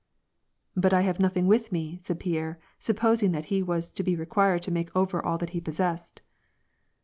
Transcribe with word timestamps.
"But 0.75 0.93
I 0.95 1.01
have 1.01 1.19
nothing 1.19 1.45
with 1.45 1.71
me," 1.71 1.99
said 2.01 2.19
Pierre, 2.19 2.57
supposing 2.79 3.33
that 3.33 3.45
he 3.53 3.61
was 3.61 3.91
to 3.91 4.01
be 4.01 4.15
required 4.15 4.63
to 4.63 4.71
make 4.71 4.89
over 4.95 5.23
all 5.23 5.37
that 5.37 5.51
he 5.51 5.61
possessed. 5.61 6.23